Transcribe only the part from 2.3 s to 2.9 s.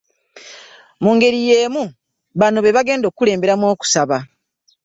bano be